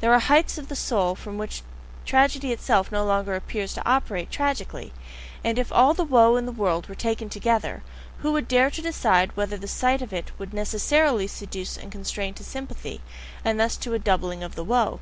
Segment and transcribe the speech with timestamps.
[0.00, 1.62] There are heights of the soul from which
[2.04, 4.92] tragedy itself no longer appears to operate tragically;
[5.44, 7.84] and if all the woe in the world were taken together,
[8.16, 12.34] who would dare to decide whether the sight of it would NECESSARILY seduce and constrain
[12.34, 13.00] to sympathy,
[13.44, 14.98] and thus to a doubling of the woe?...